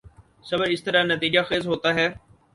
[0.47, 2.07] صبر اسی طرح نتیجہ خیز ہوتا ہے۔